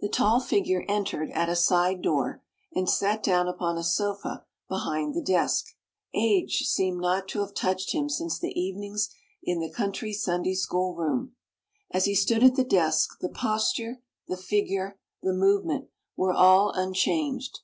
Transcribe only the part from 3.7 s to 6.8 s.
a sofa behind the desk. Age